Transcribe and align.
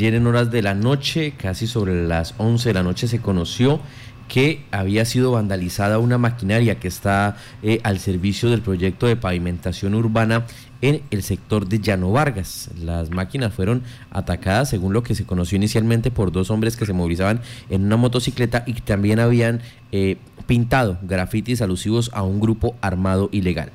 Ayer 0.00 0.14
en 0.14 0.26
horas 0.26 0.50
de 0.50 0.62
la 0.62 0.72
noche, 0.72 1.34
casi 1.36 1.66
sobre 1.66 2.08
las 2.08 2.34
11 2.38 2.70
de 2.70 2.72
la 2.72 2.82
noche, 2.82 3.06
se 3.06 3.20
conoció 3.20 3.80
que 4.28 4.64
había 4.70 5.04
sido 5.04 5.32
vandalizada 5.32 5.98
una 5.98 6.16
maquinaria 6.16 6.80
que 6.80 6.88
está 6.88 7.36
eh, 7.62 7.80
al 7.82 7.98
servicio 7.98 8.48
del 8.48 8.62
proyecto 8.62 9.06
de 9.06 9.16
pavimentación 9.16 9.94
urbana 9.94 10.46
en 10.80 11.02
el 11.10 11.22
sector 11.22 11.68
de 11.68 11.80
Llano 11.80 12.10
Vargas. 12.12 12.70
Las 12.82 13.10
máquinas 13.10 13.52
fueron 13.52 13.82
atacadas, 14.10 14.70
según 14.70 14.94
lo 14.94 15.02
que 15.02 15.14
se 15.14 15.26
conoció 15.26 15.56
inicialmente, 15.56 16.10
por 16.10 16.32
dos 16.32 16.50
hombres 16.50 16.78
que 16.78 16.86
se 16.86 16.94
movilizaban 16.94 17.42
en 17.68 17.84
una 17.84 17.98
motocicleta 17.98 18.64
y 18.66 18.72
también 18.80 19.20
habían 19.20 19.60
eh, 19.92 20.16
pintado 20.46 20.96
grafitis 21.02 21.60
alusivos 21.60 22.10
a 22.14 22.22
un 22.22 22.40
grupo 22.40 22.74
armado 22.80 23.28
ilegal. 23.32 23.70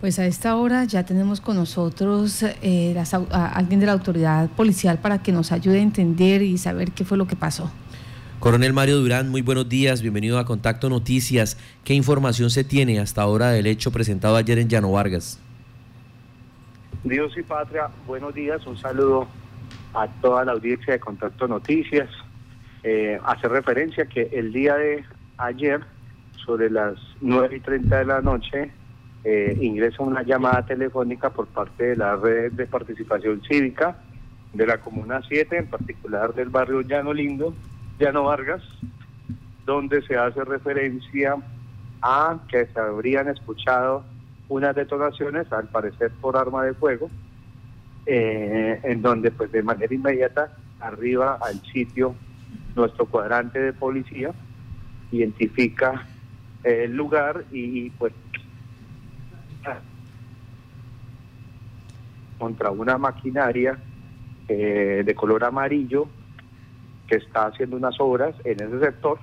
Pues 0.00 0.18
a 0.18 0.26
esta 0.26 0.56
hora 0.56 0.84
ya 0.84 1.06
tenemos 1.06 1.40
con 1.40 1.56
nosotros 1.56 2.42
eh, 2.42 2.94
a 3.30 3.46
alguien 3.46 3.80
de 3.80 3.86
la 3.86 3.92
autoridad 3.92 4.50
policial 4.50 4.98
para 4.98 5.22
que 5.22 5.32
nos 5.32 5.52
ayude 5.52 5.78
a 5.78 5.82
entender 5.82 6.42
y 6.42 6.58
saber 6.58 6.92
qué 6.92 7.04
fue 7.06 7.16
lo 7.16 7.26
que 7.26 7.34
pasó. 7.34 7.72
Coronel 8.38 8.74
Mario 8.74 8.98
Durán, 8.98 9.30
muy 9.30 9.40
buenos 9.40 9.70
días, 9.70 10.02
bienvenido 10.02 10.38
a 10.38 10.44
Contacto 10.44 10.90
Noticias. 10.90 11.56
¿Qué 11.82 11.94
información 11.94 12.50
se 12.50 12.62
tiene 12.62 13.00
hasta 13.00 13.22
ahora 13.22 13.50
del 13.50 13.66
hecho 13.66 13.90
presentado 13.90 14.36
ayer 14.36 14.58
en 14.58 14.68
Llano 14.68 14.92
Vargas? 14.92 15.40
Dios 17.02 17.32
y 17.38 17.42
patria, 17.42 17.88
buenos 18.06 18.34
días, 18.34 18.66
un 18.66 18.76
saludo 18.76 19.26
a 19.94 20.08
toda 20.20 20.44
la 20.44 20.52
audiencia 20.52 20.92
de 20.92 21.00
Contacto 21.00 21.48
Noticias. 21.48 22.10
Eh, 22.82 23.18
hace 23.24 23.48
referencia 23.48 24.04
que 24.04 24.28
el 24.30 24.52
día 24.52 24.74
de 24.74 25.04
ayer, 25.38 25.80
sobre 26.44 26.68
las 26.68 26.96
9 27.22 27.56
y 27.56 27.60
30 27.60 27.98
de 27.98 28.04
la 28.04 28.20
noche, 28.20 28.70
eh, 29.28 29.58
ingresa 29.60 30.04
una 30.04 30.22
llamada 30.22 30.64
telefónica 30.64 31.30
por 31.30 31.48
parte 31.48 31.82
de 31.82 31.96
la 31.96 32.14
red 32.14 32.52
de 32.52 32.64
participación 32.64 33.42
cívica 33.42 33.96
de 34.52 34.64
la 34.64 34.78
Comuna 34.78 35.20
7, 35.26 35.58
en 35.58 35.66
particular 35.66 36.32
del 36.32 36.48
barrio 36.48 36.82
Llano 36.82 37.12
Lindo, 37.12 37.52
Llano 37.98 38.22
Vargas, 38.22 38.62
donde 39.64 40.00
se 40.02 40.16
hace 40.16 40.44
referencia 40.44 41.34
a 42.02 42.38
que 42.48 42.66
se 42.66 42.78
habrían 42.78 43.26
escuchado 43.28 44.04
unas 44.48 44.76
detonaciones, 44.76 45.52
al 45.52 45.70
parecer 45.70 46.12
por 46.20 46.36
arma 46.36 46.62
de 46.62 46.74
fuego, 46.74 47.10
eh, 48.06 48.78
en 48.84 49.02
donde 49.02 49.32
pues 49.32 49.50
de 49.50 49.64
manera 49.64 49.92
inmediata 49.92 50.56
arriba 50.78 51.36
al 51.42 51.60
sitio 51.72 52.14
nuestro 52.76 53.06
cuadrante 53.06 53.58
de 53.58 53.72
policía 53.72 54.30
identifica 55.10 56.06
el 56.62 56.94
lugar 56.96 57.44
y 57.50 57.90
pues 57.90 58.12
contra 62.38 62.70
una 62.70 62.98
maquinaria 62.98 63.78
eh, 64.48 65.02
de 65.04 65.14
color 65.14 65.44
amarillo 65.44 66.08
que 67.06 67.16
está 67.16 67.46
haciendo 67.46 67.76
unas 67.76 67.98
obras 68.00 68.34
en 68.44 68.62
ese 68.62 68.80
sector 68.80 69.18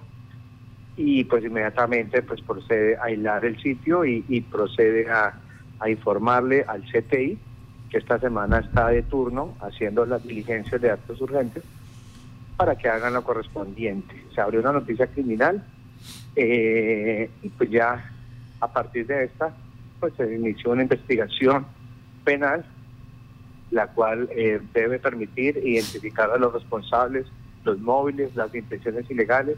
y 0.95 1.23
pues 1.23 1.43
inmediatamente 1.43 2.21
pues 2.21 2.41
procede 2.41 2.97
a 2.97 3.05
aislar 3.05 3.45
el 3.45 3.59
sitio 3.61 4.05
y, 4.05 4.41
procede 4.41 5.09
a, 5.09 5.39
informarle 5.87 6.63
al 6.65 6.81
CTI 6.83 7.37
que 7.89 7.97
esta 7.97 8.17
semana 8.17 8.59
está 8.59 8.87
de 8.87 9.03
turno 9.03 9.57
haciendo 9.59 10.05
las 10.05 10.23
diligencias 10.23 10.79
de 10.79 10.89
actos 10.89 11.19
urgentes 11.19 11.61
para 12.55 12.77
que 12.77 12.87
hagan 12.87 13.13
lo 13.13 13.21
correspondiente. 13.23 14.15
Se 14.33 14.39
abrió 14.39 14.61
una 14.61 14.71
noticia 14.71 15.07
criminal 15.07 15.61
eh, 16.37 17.29
y 17.41 17.49
pues 17.49 17.69
ya 17.69 18.11
a 18.61 18.67
partir 18.71 19.05
de 19.07 19.25
esta 19.25 19.53
pues 19.99 20.13
se 20.15 20.33
inició 20.33 20.71
una 20.71 20.83
investigación 20.83 21.65
penal 22.23 22.65
la 23.73 23.87
cual 23.87 24.29
eh, 24.35 24.61
debe 24.71 24.99
permitir 24.99 25.57
identificar 25.57 26.29
a 26.29 26.37
los 26.37 26.53
responsables, 26.53 27.25
los 27.63 27.79
móviles, 27.79 28.35
las 28.35 28.53
intenciones 28.53 29.09
ilegales 29.09 29.57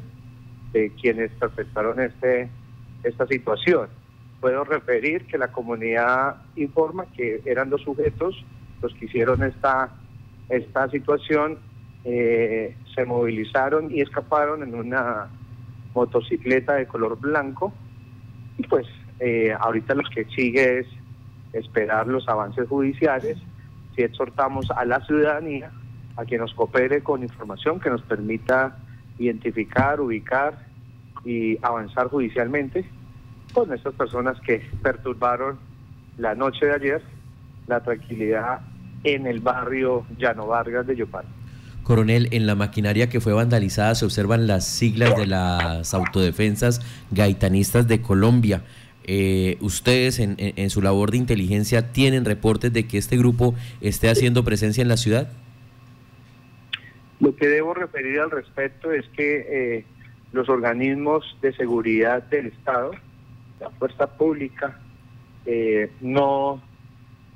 de 0.71 0.89
quienes 0.91 1.31
perpetraron 1.31 1.99
este, 1.99 2.49
esta 3.03 3.27
situación. 3.27 3.89
Puedo 4.39 4.63
referir 4.63 5.25
que 5.25 5.37
la 5.37 5.51
comunidad 5.51 6.37
informa 6.55 7.05
que 7.07 7.41
eran 7.45 7.69
dos 7.69 7.81
sujetos 7.81 8.45
los 8.81 8.93
que 8.93 9.05
hicieron 9.05 9.43
esta, 9.43 9.89
esta 10.47 10.89
situación, 10.89 11.59
eh, 12.05 12.73
se 12.93 13.03
movilizaron 13.03 13.91
y 13.93 13.99
escaparon 13.99 14.63
en 14.63 14.75
una 14.75 15.27
motocicleta 15.93 16.75
de 16.75 16.87
color 16.87 17.19
blanco 17.19 17.73
y 18.57 18.63
pues 18.67 18.87
eh, 19.19 19.53
ahorita 19.59 19.93
lo 19.93 20.03
que 20.03 20.23
sigue 20.25 20.79
es 20.79 20.87
esperar 21.51 22.07
los 22.07 22.27
avances 22.29 22.67
judiciales 22.69 23.37
si 23.95 24.03
exhortamos 24.03 24.69
a 24.71 24.85
la 24.85 25.05
ciudadanía 25.05 25.71
a 26.17 26.25
que 26.25 26.37
nos 26.37 26.53
coopere 26.53 27.01
con 27.01 27.23
información 27.23 27.79
que 27.79 27.89
nos 27.89 28.01
permita 28.01 28.77
identificar, 29.19 29.99
ubicar 30.01 30.65
y 31.23 31.57
avanzar 31.61 32.07
judicialmente 32.07 32.85
con 33.53 33.73
estas 33.73 33.93
personas 33.95 34.39
que 34.41 34.61
perturbaron 34.81 35.57
la 36.17 36.35
noche 36.35 36.65
de 36.65 36.73
ayer 36.73 37.01
la 37.67 37.81
tranquilidad 37.81 38.61
en 39.03 39.27
el 39.27 39.39
barrio 39.39 40.05
Llano 40.17 40.47
Vargas 40.47 40.85
de 40.87 40.95
Yopal. 40.95 41.25
Coronel, 41.83 42.29
en 42.31 42.47
la 42.47 42.55
maquinaria 42.55 43.09
que 43.09 43.21
fue 43.21 43.33
vandalizada 43.33 43.93
se 43.93 44.05
observan 44.05 44.47
las 44.47 44.65
siglas 44.65 45.15
de 45.15 45.27
las 45.27 45.93
autodefensas 45.93 46.81
gaitanistas 47.11 47.87
de 47.87 48.01
Colombia. 48.01 48.63
Eh, 49.07 49.57
ustedes 49.61 50.19
en, 50.19 50.69
su 50.71 50.81
labor 50.81 51.11
de 51.11 51.17
inteligencia 51.17 51.91
tienen 51.91 52.25
reportes 52.25 52.73
de 52.73 52.87
que 52.87 52.97
este 52.97 53.17
grupo 53.17 53.53
esté 53.79 54.09
haciendo 54.09 54.43
presencia 54.43 54.81
en 54.81 54.87
la 54.87 54.97
ciudad? 54.97 55.31
Lo 57.19 57.35
que 57.35 57.47
debo 57.47 57.75
referir 57.75 58.19
al 58.19 58.31
respecto 58.31 58.91
es 58.91 59.07
que 59.09 59.45
eh, 59.77 59.85
los 60.31 60.49
organismos 60.49 61.37
de 61.41 61.53
seguridad 61.53 62.23
del 62.23 62.47
Estado, 62.47 62.91
la 63.59 63.69
fuerza 63.71 64.07
pública, 64.17 64.79
eh, 65.45 65.91
no 66.01 66.61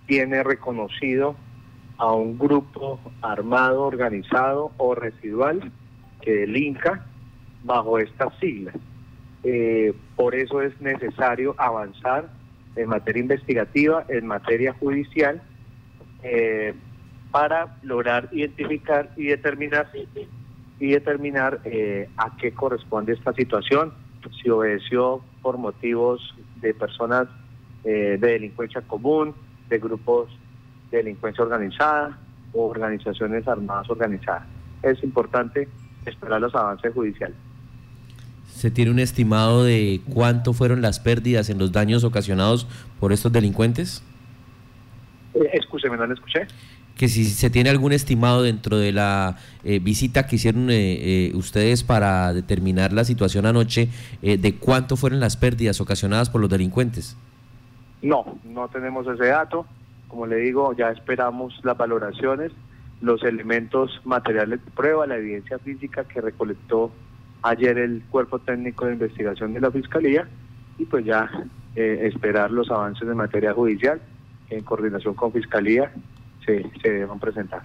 tiene 0.07 0.41
reconocido 0.41 1.35
a 1.97 2.11
un 2.13 2.39
grupo 2.39 2.99
armado, 3.21 3.83
organizado 3.83 4.71
o 4.77 4.95
residual 4.95 5.71
que 6.21 6.33
delinca 6.33 7.05
bajo 7.63 7.99
estas 7.99 8.37
siglas. 8.39 8.75
Eh, 9.43 9.93
por 10.15 10.35
eso 10.35 10.61
es 10.61 10.79
necesario 10.81 11.55
avanzar 11.57 12.29
en 12.75 12.89
materia 12.89 13.21
investigativa, 13.21 14.05
en 14.09 14.27
materia 14.27 14.73
judicial, 14.73 15.41
eh, 16.23 16.73
para 17.31 17.77
lograr 17.83 18.29
identificar 18.31 19.11
y 19.15 19.27
determinar 19.27 19.89
y 20.79 20.91
determinar 20.91 21.59
eh, 21.65 22.09
a 22.17 22.35
qué 22.37 22.53
corresponde 22.53 23.13
esta 23.13 23.33
situación, 23.33 23.93
si 24.41 24.49
obedeció 24.49 25.21
por 25.41 25.57
motivos 25.57 26.35
de 26.61 26.73
personas 26.73 27.27
de 27.83 28.17
delincuencia 28.17 28.81
común, 28.81 29.33
de 29.69 29.79
grupos 29.79 30.29
de 30.91 30.97
delincuencia 30.97 31.43
organizada 31.43 32.17
o 32.53 32.67
organizaciones 32.67 33.47
armadas 33.47 33.89
organizadas. 33.89 34.43
Es 34.83 35.01
importante 35.03 35.69
esperar 36.05 36.41
los 36.41 36.53
avances 36.55 36.93
judiciales. 36.93 37.37
¿Se 38.53 38.71
tiene 38.71 38.91
un 38.91 38.99
estimado 38.99 39.63
de 39.63 40.01
cuánto 40.13 40.53
fueron 40.53 40.81
las 40.81 40.99
pérdidas 40.99 41.49
en 41.49 41.59
los 41.59 41.71
daños 41.71 42.03
ocasionados 42.03 42.67
por 42.99 43.13
estos 43.13 43.31
delincuentes? 43.31 44.03
Eh, 45.33 45.59
no 45.87 46.07
lo 46.07 46.13
escuché. 46.13 46.47
Que 46.95 47.07
si 47.07 47.25
se 47.25 47.49
tiene 47.49 47.69
algún 47.69 47.93
estimado 47.93 48.43
dentro 48.43 48.77
de 48.77 48.91
la 48.91 49.37
eh, 49.63 49.79
visita 49.79 50.27
que 50.27 50.35
hicieron 50.35 50.69
eh, 50.69 51.29
eh, 51.29 51.31
ustedes 51.33 51.83
para 51.83 52.33
determinar 52.33 52.91
la 52.91 53.05
situación 53.05 53.45
anoche, 53.45 53.89
de 54.21 54.55
cuánto 54.55 54.97
fueron 54.97 55.21
las 55.21 55.37
pérdidas 55.37 55.79
ocasionadas 55.79 56.29
por 56.29 56.41
los 56.41 56.49
delincuentes. 56.49 57.15
No, 58.01 58.39
no 58.43 58.67
tenemos 58.67 59.07
ese 59.07 59.27
dato. 59.27 59.65
Como 60.09 60.25
le 60.25 60.37
digo, 60.37 60.73
ya 60.73 60.89
esperamos 60.89 61.53
las 61.63 61.77
valoraciones, 61.77 62.51
los 63.01 63.23
elementos 63.23 64.01
materiales 64.03 64.63
de 64.65 64.71
prueba, 64.71 65.07
la 65.07 65.17
evidencia 65.17 65.59
física 65.59 66.03
que 66.03 66.19
recolectó 66.19 66.91
ayer 67.41 67.77
el 67.77 68.03
cuerpo 68.09 68.39
técnico 68.39 68.85
de 68.85 68.93
investigación 68.93 69.53
de 69.53 69.61
la 69.61 69.71
Fiscalía 69.71 70.27
y 70.77 70.85
pues 70.85 71.05
ya 71.05 71.29
eh, 71.75 71.99
esperar 72.03 72.51
los 72.51 72.69
avances 72.71 73.07
en 73.07 73.15
materia 73.15 73.53
judicial 73.53 74.01
en 74.49 74.63
coordinación 74.63 75.13
con 75.13 75.31
Fiscalía 75.31 75.91
se, 76.45 76.65
se 76.81 76.89
deban 76.89 77.19
presentar. 77.19 77.61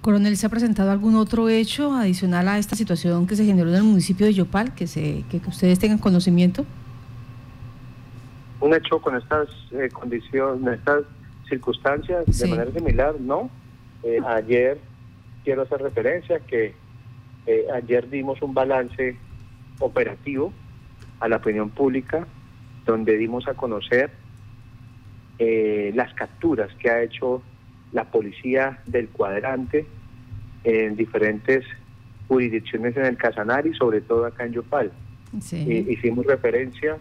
Coronel, 0.00 0.36
¿se 0.36 0.46
ha 0.46 0.48
presentado 0.48 0.90
algún 0.90 1.16
otro 1.16 1.48
hecho 1.48 1.92
adicional 1.92 2.48
a 2.48 2.58
esta 2.58 2.76
situación 2.76 3.26
que 3.26 3.34
se 3.34 3.44
generó 3.44 3.70
en 3.70 3.76
el 3.76 3.82
municipio 3.82 4.26
de 4.26 4.34
Yopal, 4.34 4.74
que, 4.74 4.86
se, 4.86 5.24
que, 5.28 5.40
ustedes 5.48 5.78
tengan 5.78 5.98
conocimiento? 5.98 6.64
Un 8.60 8.74
hecho 8.74 9.00
con 9.00 9.16
estas 9.16 9.48
eh, 9.72 9.88
condiciones, 9.92 10.78
estas 10.78 11.02
circunstancias 11.48 12.24
de 12.26 12.48
manera 12.48 12.70
similar, 12.72 13.20
no. 13.20 13.50
Eh, 14.02 14.20
ayer 14.26 14.78
quiero 15.44 15.62
hacer 15.62 15.82
referencia 15.82 16.38
que 16.40 16.74
eh, 17.46 17.66
ayer 17.72 18.08
dimos 18.08 18.42
un 18.42 18.54
balance 18.54 19.16
operativo 19.78 20.52
a 21.20 21.28
la 21.28 21.36
opinión 21.36 21.70
pública 21.70 22.26
donde 22.84 23.16
dimos 23.16 23.46
a 23.48 23.54
conocer 23.54 24.10
eh, 25.38 25.92
las 25.94 26.14
capturas 26.14 26.74
que 26.76 26.90
ha 26.90 27.02
hecho 27.02 27.42
la 27.92 28.04
policía 28.04 28.80
del 28.86 29.08
cuadrante 29.08 29.86
en 30.64 30.96
diferentes 30.96 31.64
jurisdicciones 32.28 32.96
en 32.96 33.04
el 33.04 33.16
Casanare 33.16 33.70
y 33.70 33.74
sobre 33.74 34.00
todo 34.00 34.26
acá 34.26 34.44
en 34.44 34.52
Yopal. 34.52 34.92
hicimos 35.32 36.26
referencia 36.26 36.98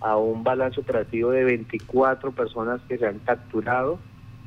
a 0.00 0.16
un 0.16 0.42
balance 0.42 0.80
operativo 0.80 1.30
de 1.30 1.44
24 1.44 2.32
personas 2.32 2.80
que 2.88 2.98
se 2.98 3.06
han 3.06 3.20
capturado 3.20 3.98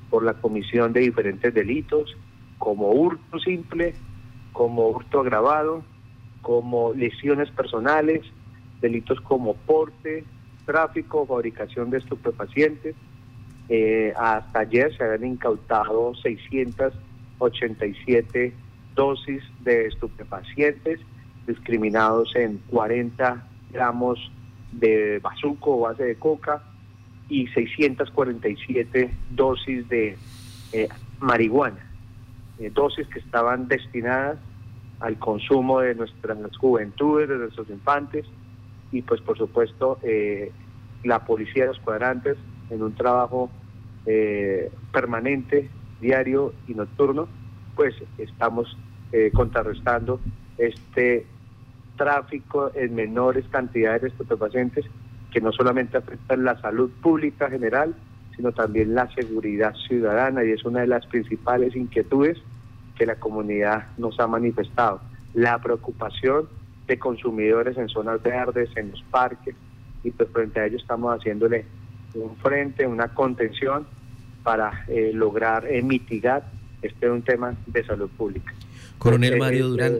por 0.09 0.23
la 0.23 0.33
comisión 0.33 0.91
de 0.91 1.01
diferentes 1.01 1.53
delitos, 1.53 2.15
como 2.57 2.91
hurto 2.91 3.39
simple, 3.39 3.93
como 4.55 4.87
hurto 4.87 5.19
agravado, 5.19 5.83
como 6.41 6.93
lesiones 6.93 7.51
personales, 7.51 8.21
delitos 8.81 9.21
como 9.21 9.53
porte, 9.55 10.23
tráfico, 10.65 11.27
fabricación 11.27 11.89
de 11.89 11.97
estupefacientes. 11.99 12.95
Eh, 13.67 14.13
hasta 14.15 14.59
ayer 14.59 14.95
se 14.95 15.03
habían 15.03 15.33
incautado 15.33 16.13
687 16.15 18.53
dosis 18.95 19.43
de 19.63 19.87
estupefacientes, 19.87 20.99
discriminados 21.45 22.33
en 22.35 22.59
40 22.69 23.45
gramos 23.71 24.31
de 24.71 25.19
bazuco 25.19 25.77
o 25.77 25.81
base 25.81 26.03
de 26.03 26.15
coca 26.15 26.63
y 27.27 27.47
647 27.47 29.11
dosis 29.31 29.89
de 29.89 30.17
eh, 30.71 30.87
marihuana, 31.19 31.91
eh, 32.59 32.71
dosis 32.73 33.07
que 33.07 33.19
estaban 33.19 33.67
destinadas 33.67 34.37
al 34.99 35.17
consumo 35.19 35.81
de 35.81 35.95
nuestras 35.95 36.37
juventudes, 36.57 37.29
de 37.29 37.37
nuestros 37.37 37.69
infantes 37.69 38.25
y 38.91 39.01
pues 39.01 39.21
por 39.21 39.37
supuesto 39.37 39.99
eh, 40.03 40.51
la 41.03 41.25
policía 41.25 41.63
de 41.63 41.69
los 41.69 41.79
cuadrantes 41.79 42.37
en 42.69 42.81
un 42.81 42.93
trabajo 42.93 43.49
permanente, 44.91 45.67
diario 45.99 46.53
y 46.67 46.75
nocturno, 46.75 47.27
pues 47.75 47.95
estamos 48.19 48.77
contrarrestando 49.33 50.19
este 50.59 51.25
tráfico 51.97 52.71
en 52.75 52.93
menores 52.93 53.45
cantidades 53.49 54.03
de 54.03 54.07
estupefacientes 54.09 54.85
que 55.31 55.41
no 55.41 55.51
solamente 55.51 55.97
afectan 55.97 56.43
la 56.43 56.59
salud 56.61 56.89
pública 57.01 57.49
general, 57.49 57.95
sino 58.35 58.51
también 58.51 58.95
la 58.95 59.13
seguridad 59.13 59.73
ciudadana 59.87 60.43
y 60.43 60.51
es 60.51 60.63
una 60.65 60.81
de 60.81 60.87
las 60.87 61.05
principales 61.05 61.75
inquietudes 61.75 62.37
que 62.97 63.05
la 63.05 63.15
comunidad 63.15 63.87
nos 63.97 64.19
ha 64.19 64.27
manifestado. 64.27 65.01
La 65.33 65.61
preocupación 65.61 66.47
de 66.87 66.99
consumidores 66.99 67.77
en 67.77 67.89
zonas 67.89 68.21
verdes, 68.21 68.69
en 68.75 68.91
los 68.91 69.03
parques, 69.03 69.55
y 70.03 70.11
pues 70.11 70.29
frente 70.29 70.59
a 70.59 70.65
ello 70.65 70.77
estamos 70.77 71.17
haciéndole 71.17 71.65
un 72.13 72.35
frente, 72.37 72.85
una 72.87 73.09
contención 73.09 73.87
para 74.43 74.85
eh, 74.87 75.11
lograr 75.13 75.65
eh, 75.67 75.81
mitigar 75.81 76.43
este 76.81 77.09
un 77.09 77.23
tema 77.23 77.55
de 77.65 77.83
salud 77.83 78.09
pública. 78.15 78.53
Coronel 78.99 79.37
Mario 79.37 79.69
Durán. 79.69 79.99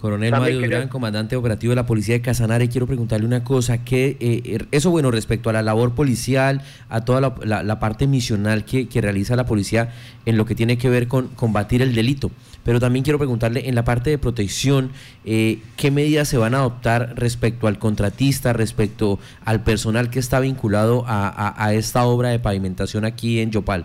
Coronel 0.00 0.30
Mario 0.30 0.60
Durán, 0.60 0.88
comandante 0.88 1.36
operativo 1.36 1.72
de 1.72 1.76
la 1.76 1.84
Policía 1.84 2.14
de 2.14 2.22
Casanare, 2.22 2.70
quiero 2.70 2.86
preguntarle 2.86 3.26
una 3.26 3.44
cosa, 3.44 3.84
que 3.84 4.16
eh, 4.18 4.42
er, 4.46 4.66
eso 4.70 4.90
bueno 4.90 5.10
respecto 5.10 5.50
a 5.50 5.52
la 5.52 5.60
labor 5.60 5.94
policial, 5.94 6.62
a 6.88 7.04
toda 7.04 7.20
la, 7.20 7.80
parte 7.80 8.06
misional 8.06 8.64
que, 8.64 8.88
realiza 8.98 9.36
la 9.36 9.44
policía 9.44 9.90
en 10.24 10.38
lo 10.38 10.46
que 10.46 10.54
tiene 10.54 10.78
que 10.78 10.88
ver 10.88 11.06
con 11.06 11.28
combatir 11.28 11.82
el 11.82 11.94
delito, 11.94 12.30
pero 12.64 12.80
también 12.80 13.04
quiero 13.04 13.18
preguntarle 13.18 13.68
en 13.68 13.74
la 13.74 13.84
parte 13.84 14.08
de 14.08 14.16
protección, 14.16 14.90
eh, 15.26 15.58
¿qué 15.76 15.90
medidas 15.90 16.28
se 16.28 16.38
van 16.38 16.54
a 16.54 16.60
adoptar 16.60 17.12
respecto 17.16 17.66
al 17.66 17.78
contratista, 17.78 18.54
respecto 18.54 19.18
al 19.44 19.62
personal 19.64 20.08
que 20.08 20.18
está 20.18 20.40
vinculado 20.40 21.04
a, 21.06 21.62
a 21.62 21.74
esta 21.74 22.04
obra 22.04 22.30
de 22.30 22.38
pavimentación 22.38 23.04
aquí 23.04 23.40
en 23.40 23.50
Yopal? 23.50 23.84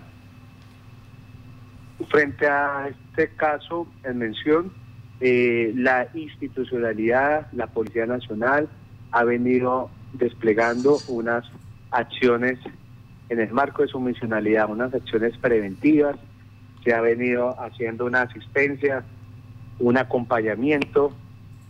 Frente 2.10 2.48
a 2.48 2.88
este 2.88 3.36
caso 3.36 3.86
en 4.06 4.18
mención, 4.20 4.85
eh, 5.22 5.72
la 5.76 6.08
institucionalidad, 6.14 7.48
la 7.54 7.68
Policía 7.68 8.06
Nacional 8.06 8.68
ha 9.12 9.24
venido 9.24 9.90
desplegando 10.14 10.98
unas 11.08 11.46
acciones 11.92 12.60
en 13.30 13.40
el 13.40 13.52
marco 13.52 13.82
de 13.82 13.88
su 13.88 14.00
misionalidad, 14.00 14.70
unas 14.70 14.94
acciones 14.94 15.38
preventivas, 15.38 16.18
se 16.84 16.94
ha 16.94 17.02
venido 17.02 17.60
haciendo 17.60 18.06
una 18.06 18.24
asistencia, 18.24 19.04
un 19.80 19.98
acompañamiento 19.98 21.12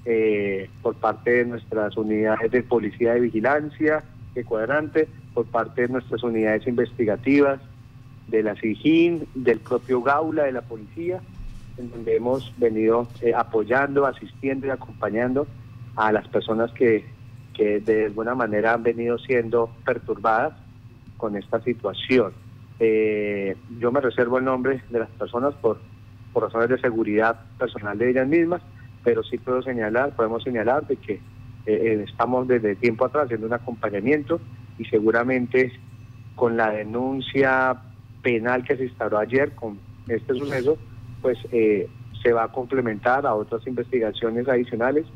eh, 0.04 0.70
por 0.82 0.96
parte 0.96 1.32
de 1.32 1.46
nuestras 1.46 1.96
unidades 1.98 2.52
de 2.52 2.64
policía 2.64 3.14
de 3.14 3.22
vigilancia, 3.22 4.04
de 4.34 4.44
cuadrante, 4.44 5.08
por 5.34 5.46
parte 5.46 5.84
de 5.84 5.88
nuestras 5.90 6.22
unidades 6.24 6.68
investigativas, 6.68 7.62
de 8.28 8.44
la 8.44 8.56
SIGIN, 8.56 9.28
del 9.36 9.60
propio 9.60 10.02
Gaula, 10.02 10.44
de 10.44 10.52
la 10.52 10.62
policía, 10.62 11.22
en 11.78 11.92
donde 11.92 12.16
hemos 12.16 12.54
venido 12.58 13.08
eh, 13.22 13.34
apoyando, 13.36 14.06
asistiendo 14.06 14.68
y 14.68 14.70
acompañando 14.70 15.48
a 15.96 16.12
las 16.12 16.28
personas 16.28 16.72
que, 16.72 17.06
que 17.54 17.80
de 17.80 18.06
alguna 18.06 18.36
manera 18.36 18.74
han 18.74 18.84
venido 18.84 19.18
siendo 19.18 19.70
perturbadas 19.86 20.54
con 21.18 21.36
esta 21.36 21.62
situación. 21.62 22.34
Eh, 22.80 23.56
yo 23.80 23.92
me 23.92 24.02
reservo 24.02 24.38
el 24.38 24.46
nombre 24.46 24.82
de 24.90 25.00
las 25.00 25.10
personas 25.12 25.54
por, 25.56 25.80
por 26.34 26.44
razones 26.44 26.70
de 26.70 26.80
seguridad 26.80 27.40
personal 27.58 27.98
de 27.98 28.10
ellas 28.10 28.28
mismas, 28.28 28.62
pero 29.04 29.24
sí 29.24 29.38
puedo 29.38 29.62
señalar, 29.62 30.16
podemos 30.16 30.44
señalar 30.44 30.86
de 30.88 30.98
que 30.98 31.22
eh, 31.66 32.06
estamos 32.08 32.48
desde 32.48 32.76
tiempo 32.76 33.06
atrás 33.06 33.26
haciendo 33.26 33.48
un 33.48 33.54
acompañamiento 33.54 34.40
y 34.78 34.86
seguramente 34.86 35.72
con 36.36 36.58
la 36.58 36.72
denuncia 36.72 37.82
penal 38.22 38.64
que 38.64 38.76
se 38.76 38.86
instauró 38.86 39.20
ayer 39.20 39.56
con 39.56 39.80
este 40.08 40.34
suceso, 40.34 40.78
pues 41.26 41.40
eh, 41.52 41.90
se 42.22 42.34
va 42.34 42.44
a 42.44 42.48
complementar 42.50 43.26
a 43.26 43.34
otras 43.34 43.66
investigaciones 43.66 44.48
adicionales 44.48 45.08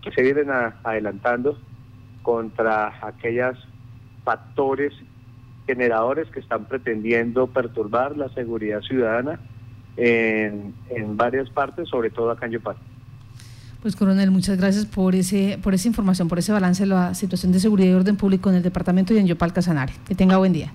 que 0.00 0.10
se 0.10 0.22
vienen 0.22 0.48
adelantando 0.82 1.58
contra 2.22 3.06
aquellos 3.06 3.58
factores 4.24 4.94
generadores 5.66 6.28
que 6.28 6.40
están 6.40 6.64
pretendiendo 6.64 7.46
perturbar 7.46 8.16
la 8.16 8.30
seguridad 8.30 8.80
ciudadana 8.80 9.38
en, 9.98 10.72
varias 11.18 11.50
partes, 11.50 11.90
sobre 11.90 12.08
todo 12.08 12.30
acá 12.30 12.46
en 12.46 12.52
Yopal. 12.52 12.76
Pues 13.82 13.94
coronel, 13.94 14.30
muchas 14.30 14.56
gracias 14.56 14.86
por 14.86 15.14
ese 15.14 15.58
por 15.62 15.74
esa 15.74 15.88
información, 15.88 16.26
por 16.26 16.38
ese 16.38 16.52
balance 16.52 16.84
de 16.84 16.88
la 16.88 17.12
situación 17.12 17.52
de 17.52 17.60
seguridad 17.60 17.90
y 17.90 17.92
orden 17.92 18.16
público 18.16 18.48
en 18.48 18.56
el 18.56 18.62
departamento 18.62 19.12
y 19.12 19.18
en 19.18 19.26
Yopal 19.26 19.52
Casanare. 19.52 19.92
Que 20.08 20.14
tenga 20.14 20.38
buen 20.38 20.54
día. 20.54 20.72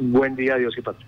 Buen 0.00 0.34
día, 0.34 0.56
Dios 0.56 0.72
y 0.78 0.80
patria. 0.80 1.06